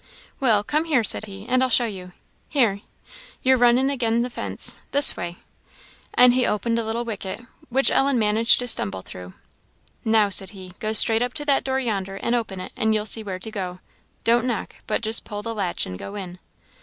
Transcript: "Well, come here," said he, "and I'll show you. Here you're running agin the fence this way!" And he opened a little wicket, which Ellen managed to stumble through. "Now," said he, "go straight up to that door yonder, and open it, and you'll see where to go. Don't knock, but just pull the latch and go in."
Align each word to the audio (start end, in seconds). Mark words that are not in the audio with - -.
"Well, 0.39 0.63
come 0.63 0.85
here," 0.85 1.03
said 1.03 1.25
he, 1.25 1.45
"and 1.47 1.61
I'll 1.61 1.69
show 1.69 1.85
you. 1.85 2.13
Here 2.49 2.81
you're 3.43 3.55
running 3.55 3.91
agin 3.91 4.23
the 4.23 4.31
fence 4.31 4.79
this 4.93 5.15
way!" 5.15 5.37
And 6.15 6.33
he 6.33 6.43
opened 6.43 6.79
a 6.79 6.83
little 6.83 7.05
wicket, 7.05 7.41
which 7.69 7.91
Ellen 7.91 8.17
managed 8.17 8.57
to 8.57 8.67
stumble 8.67 9.03
through. 9.03 9.33
"Now," 10.03 10.29
said 10.29 10.49
he, 10.57 10.73
"go 10.79 10.91
straight 10.93 11.21
up 11.21 11.33
to 11.35 11.45
that 11.45 11.63
door 11.63 11.79
yonder, 11.79 12.15
and 12.15 12.33
open 12.33 12.59
it, 12.59 12.71
and 12.75 12.95
you'll 12.95 13.05
see 13.05 13.21
where 13.23 13.37
to 13.37 13.51
go. 13.51 13.79
Don't 14.23 14.45
knock, 14.47 14.77
but 14.87 15.01
just 15.03 15.23
pull 15.23 15.43
the 15.43 15.53
latch 15.53 15.85
and 15.85 15.99
go 15.99 16.15
in." 16.15 16.39